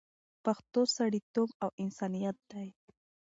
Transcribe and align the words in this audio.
پښتو 0.43 0.81
سړیتوب 0.95 1.49
او 1.63 1.69
انسانیت 1.83 2.37
دی 2.51 2.67